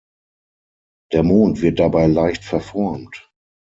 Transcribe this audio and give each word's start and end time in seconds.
Der 1.11 1.21
Mond 1.21 1.61
wird 1.61 1.77
dabei 1.77 2.07
leicht 2.07 2.43
verformt. 2.43 3.29